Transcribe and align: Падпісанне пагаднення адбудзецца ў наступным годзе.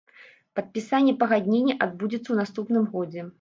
Падпісанне 0.59 1.13
пагаднення 1.21 1.75
адбудзецца 1.87 2.23
ў 2.31 2.35
наступным 2.41 2.85
годзе. 2.97 3.21